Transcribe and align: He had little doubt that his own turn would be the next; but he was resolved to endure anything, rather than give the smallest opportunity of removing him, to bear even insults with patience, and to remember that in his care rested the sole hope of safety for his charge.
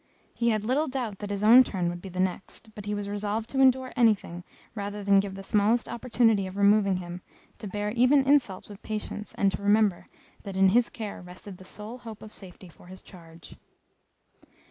He 0.33 0.49
had 0.49 0.63
little 0.63 0.87
doubt 0.87 1.19
that 1.19 1.29
his 1.29 1.43
own 1.43 1.63
turn 1.63 1.87
would 1.89 2.01
be 2.01 2.09
the 2.09 2.19
next; 2.19 2.73
but 2.73 2.87
he 2.87 2.95
was 2.95 3.07
resolved 3.07 3.47
to 3.51 3.59
endure 3.61 3.93
anything, 3.95 4.43
rather 4.73 5.03
than 5.03 5.19
give 5.19 5.35
the 5.35 5.43
smallest 5.43 5.87
opportunity 5.87 6.47
of 6.47 6.57
removing 6.57 6.97
him, 6.97 7.21
to 7.59 7.67
bear 7.67 7.91
even 7.91 8.25
insults 8.25 8.67
with 8.67 8.81
patience, 8.81 9.35
and 9.37 9.51
to 9.51 9.61
remember 9.61 10.07
that 10.41 10.57
in 10.57 10.69
his 10.69 10.89
care 10.89 11.21
rested 11.21 11.59
the 11.59 11.65
sole 11.65 11.99
hope 11.99 12.23
of 12.23 12.33
safety 12.33 12.67
for 12.67 12.87
his 12.87 13.03
charge. 13.03 13.55